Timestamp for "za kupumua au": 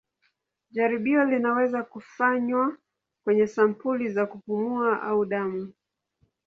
4.09-5.25